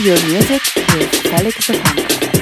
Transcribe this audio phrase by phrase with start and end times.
[0.00, 0.62] Your music
[0.94, 2.37] with Felix the Zafanka.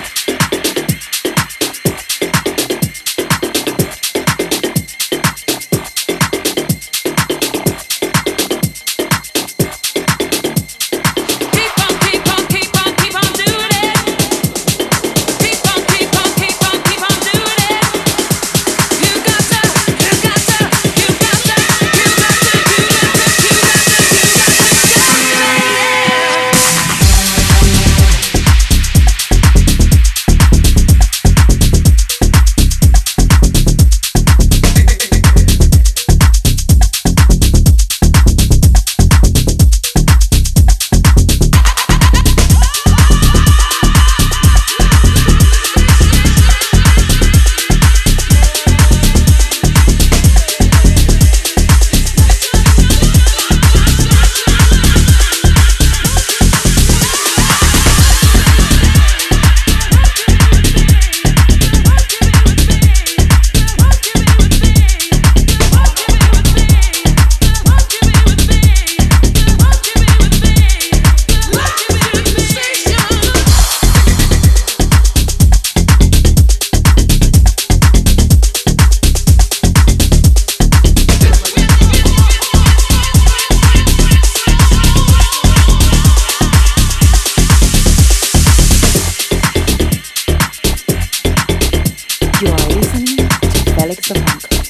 [94.09, 94.21] the
[94.61, 94.66] of